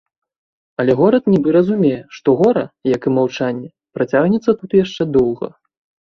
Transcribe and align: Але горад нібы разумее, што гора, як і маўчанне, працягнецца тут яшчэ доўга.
Але 0.83 0.93
горад 0.99 1.23
нібы 1.33 1.49
разумее, 1.55 1.99
што 2.19 2.33
гора, 2.39 2.63
як 2.95 3.01
і 3.11 3.13
маўчанне, 3.17 3.69
працягнецца 3.99 4.51
тут 4.63 4.69
яшчэ 4.79 5.03
доўга. 5.19 5.47